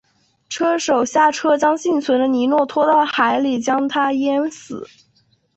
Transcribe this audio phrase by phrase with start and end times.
[0.49, 4.87] 车手下车将幸存的尼诺拖到海里将他淹死。